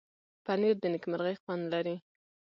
پنېر 0.45 0.75
د 0.81 0.85
نېکمرغۍ 0.93 1.35
خوند 1.41 1.63
لري. 1.73 1.95